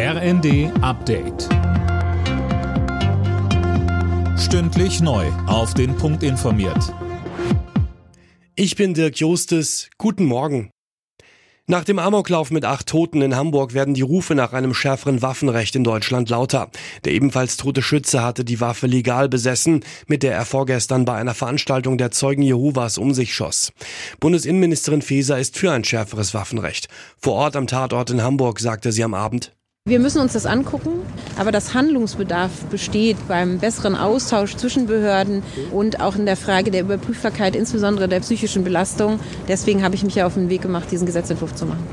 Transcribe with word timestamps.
RND 0.00 0.70
Update. 0.80 1.48
Stündlich 4.38 5.00
neu. 5.00 5.26
Auf 5.48 5.74
den 5.74 5.96
Punkt 5.96 6.22
informiert. 6.22 6.94
Ich 8.54 8.76
bin 8.76 8.94
Dirk 8.94 9.18
Jostes. 9.18 9.90
Guten 9.98 10.24
Morgen. 10.24 10.70
Nach 11.66 11.82
dem 11.82 11.98
Amoklauf 11.98 12.52
mit 12.52 12.64
acht 12.64 12.86
Toten 12.86 13.22
in 13.22 13.34
Hamburg 13.34 13.74
werden 13.74 13.92
die 13.92 14.02
Rufe 14.02 14.36
nach 14.36 14.52
einem 14.52 14.72
schärferen 14.72 15.20
Waffenrecht 15.20 15.74
in 15.74 15.82
Deutschland 15.82 16.30
lauter. 16.30 16.70
Der 17.04 17.12
ebenfalls 17.12 17.56
tote 17.56 17.82
Schütze 17.82 18.22
hatte 18.22 18.44
die 18.44 18.60
Waffe 18.60 18.86
legal 18.86 19.28
besessen, 19.28 19.84
mit 20.06 20.22
der 20.22 20.32
er 20.32 20.44
vorgestern 20.44 21.06
bei 21.06 21.14
einer 21.14 21.34
Veranstaltung 21.34 21.98
der 21.98 22.12
Zeugen 22.12 22.42
Jehovas 22.42 22.98
um 22.98 23.14
sich 23.14 23.34
schoss. 23.34 23.72
Bundesinnenministerin 24.20 25.02
Faeser 25.02 25.40
ist 25.40 25.58
für 25.58 25.72
ein 25.72 25.82
schärferes 25.82 26.34
Waffenrecht. 26.34 26.86
Vor 27.18 27.34
Ort 27.34 27.56
am 27.56 27.66
Tatort 27.66 28.10
in 28.10 28.22
Hamburg 28.22 28.60
sagte 28.60 28.92
sie 28.92 29.02
am 29.02 29.14
Abend, 29.14 29.57
wir 29.88 29.98
müssen 29.98 30.20
uns 30.20 30.34
das 30.34 30.46
angucken, 30.46 31.00
aber 31.38 31.52
das 31.52 31.74
Handlungsbedarf 31.74 32.50
besteht 32.70 33.16
beim 33.26 33.58
besseren 33.58 33.96
Austausch 33.96 34.56
zwischen 34.56 34.86
Behörden 34.86 35.42
und 35.72 36.00
auch 36.00 36.16
in 36.16 36.26
der 36.26 36.36
Frage 36.36 36.70
der 36.70 36.82
Überprüfbarkeit, 36.82 37.56
insbesondere 37.56 38.08
der 38.08 38.20
psychischen 38.20 38.64
Belastung. 38.64 39.18
Deswegen 39.48 39.82
habe 39.82 39.94
ich 39.94 40.04
mich 40.04 40.14
ja 40.14 40.26
auf 40.26 40.34
den 40.34 40.50
Weg 40.50 40.62
gemacht, 40.62 40.90
diesen 40.90 41.06
Gesetzentwurf 41.06 41.54
zu 41.54 41.66
machen. 41.66 41.86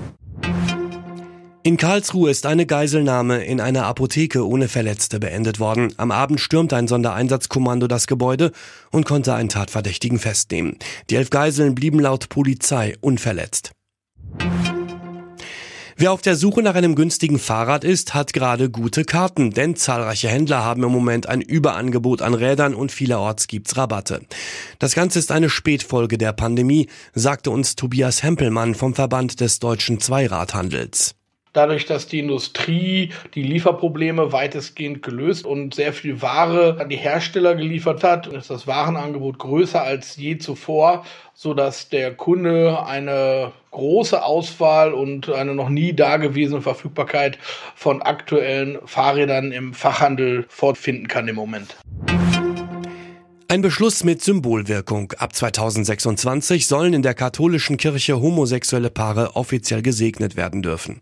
In 1.63 1.77
Karlsruhe 1.77 2.29
ist 2.29 2.45
eine 2.45 2.67
Geiselnahme 2.67 3.43
in 3.43 3.59
einer 3.59 3.85
Apotheke 3.85 4.47
ohne 4.47 4.67
Verletzte 4.67 5.19
beendet 5.19 5.59
worden. 5.59 5.93
Am 5.97 6.11
Abend 6.11 6.39
stürmt 6.39 6.73
ein 6.73 6.87
Sondereinsatzkommando 6.87 7.87
das 7.87 8.05
Gebäude 8.05 8.51
und 8.91 9.05
konnte 9.05 9.33
einen 9.33 9.49
Tatverdächtigen 9.49 10.19
festnehmen. 10.19 10.77
Die 11.09 11.15
elf 11.15 11.31
Geiseln 11.31 11.73
blieben 11.73 11.99
laut 11.99 12.29
Polizei 12.29 12.93
unverletzt. 13.01 13.71
Wer 15.97 16.11
auf 16.11 16.21
der 16.21 16.35
Suche 16.35 16.61
nach 16.61 16.75
einem 16.75 16.93
günstigen 16.93 17.39
Fahrrad 17.39 17.85
ist, 17.85 18.13
hat 18.13 18.33
gerade 18.33 18.69
gute 18.69 19.05
Karten, 19.05 19.51
denn 19.51 19.77
zahlreiche 19.77 20.27
Händler 20.27 20.61
haben 20.61 20.83
im 20.83 20.91
Moment 20.91 21.29
ein 21.29 21.39
Überangebot 21.39 22.21
an 22.21 22.33
Rädern 22.33 22.75
und 22.75 22.91
vielerorts 22.91 23.47
gibt's 23.47 23.77
Rabatte. 23.77 24.19
Das 24.77 24.93
Ganze 24.93 25.19
ist 25.19 25.31
eine 25.31 25.49
Spätfolge 25.49 26.17
der 26.17 26.33
Pandemie, 26.33 26.89
sagte 27.13 27.49
uns 27.49 27.77
Tobias 27.77 28.23
Hempelmann 28.23 28.75
vom 28.75 28.93
Verband 28.93 29.39
des 29.39 29.59
deutschen 29.59 30.01
Zweiradhandels. 30.01 31.15
Dadurch, 31.55 31.85
dass 31.85 32.05
die 32.05 32.19
Industrie 32.19 33.13
die 33.33 33.43
Lieferprobleme 33.43 34.33
weitestgehend 34.33 35.01
gelöst 35.01 35.45
und 35.45 35.73
sehr 35.73 35.93
viel 35.93 36.21
Ware 36.21 36.75
an 36.81 36.89
die 36.89 36.97
Hersteller 36.97 37.55
geliefert 37.55 38.03
hat, 38.03 38.27
ist 38.27 38.49
das 38.49 38.67
Warenangebot 38.67 39.39
größer 39.39 39.81
als 39.81 40.17
je 40.17 40.37
zuvor, 40.37 41.05
so 41.33 41.53
dass 41.53 41.87
der 41.87 42.13
Kunde 42.13 42.85
eine 42.85 43.53
große 43.71 44.21
Auswahl 44.21 44.93
und 44.93 45.29
eine 45.29 45.55
noch 45.55 45.69
nie 45.69 45.93
dagewesene 45.93 46.61
Verfügbarkeit 46.61 47.37
von 47.73 48.01
aktuellen 48.01 48.77
Fahrrädern 48.85 49.53
im 49.53 49.73
Fachhandel 49.73 50.45
fortfinden 50.49 51.07
kann 51.07 51.29
im 51.29 51.37
Moment. 51.37 51.77
Ein 53.47 53.61
Beschluss 53.61 54.03
mit 54.03 54.23
Symbolwirkung. 54.23 55.11
Ab 55.19 55.35
2026 55.35 56.65
sollen 56.65 56.95
in 56.95 57.03
der 57.03 57.13
katholischen 57.13 57.77
Kirche 57.77 58.19
homosexuelle 58.19 58.89
Paare 58.89 59.35
offiziell 59.35 59.83
gesegnet 59.83 60.35
werden 60.35 60.63
dürfen. 60.63 60.99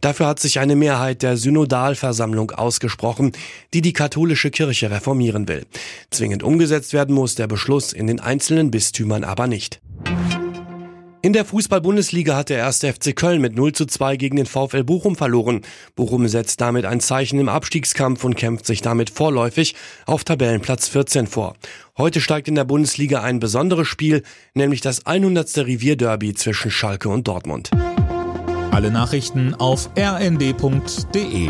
Dafür 0.00 0.26
hat 0.26 0.40
sich 0.40 0.58
eine 0.58 0.74
Mehrheit 0.74 1.22
der 1.22 1.36
Synodalversammlung 1.36 2.50
ausgesprochen, 2.50 3.30
die 3.74 3.80
die 3.80 3.92
katholische 3.92 4.50
Kirche 4.50 4.90
reformieren 4.90 5.46
will. 5.46 5.66
Zwingend 6.10 6.42
umgesetzt 6.42 6.94
werden 6.94 7.14
muss 7.14 7.36
der 7.36 7.46
Beschluss 7.46 7.92
in 7.92 8.08
den 8.08 8.18
einzelnen 8.18 8.72
Bistümern 8.72 9.22
aber 9.22 9.46
nicht. 9.46 9.80
In 11.24 11.32
der 11.32 11.46
Fußball-Bundesliga 11.46 12.36
hat 12.36 12.50
der 12.50 12.58
erste 12.58 12.92
FC 12.92 13.16
Köln 13.16 13.40
mit 13.40 13.56
0 13.56 13.72
zu 13.72 13.86
2 13.86 14.18
gegen 14.18 14.36
den 14.36 14.44
VfL 14.44 14.84
Bochum 14.84 15.16
verloren. 15.16 15.62
Bochum 15.96 16.28
setzt 16.28 16.60
damit 16.60 16.84
ein 16.84 17.00
Zeichen 17.00 17.40
im 17.40 17.48
Abstiegskampf 17.48 18.24
und 18.24 18.36
kämpft 18.36 18.66
sich 18.66 18.82
damit 18.82 19.08
vorläufig 19.08 19.74
auf 20.04 20.24
Tabellenplatz 20.24 20.88
14 20.88 21.26
vor. 21.26 21.56
Heute 21.96 22.20
steigt 22.20 22.46
in 22.46 22.56
der 22.56 22.64
Bundesliga 22.64 23.22
ein 23.22 23.40
besonderes 23.40 23.88
Spiel, 23.88 24.22
nämlich 24.52 24.82
das 24.82 25.06
100. 25.06 25.56
Revierderby 25.56 26.34
zwischen 26.34 26.70
Schalke 26.70 27.08
und 27.08 27.26
Dortmund. 27.26 27.70
Alle 28.70 28.90
Nachrichten 28.90 29.54
auf 29.54 29.88
rnd.de 29.96 31.48